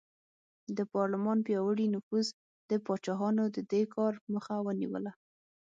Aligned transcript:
د 0.77 0.79
پارلمان 0.93 1.37
پیاوړي 1.47 1.87
نفوذ 1.95 2.27
د 2.69 2.71
پاچاهانو 2.85 3.43
د 3.55 3.57
دې 3.71 3.83
کار 3.95 4.13
مخه 4.33 4.55
ونیوله. 4.65 5.11